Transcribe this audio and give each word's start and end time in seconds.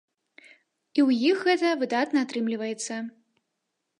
І 0.37 0.99
ў 1.07 1.33
іх 1.33 1.37
гэта 1.49 1.75
выдатна 1.83 2.19
атрымліваецца! 2.27 2.95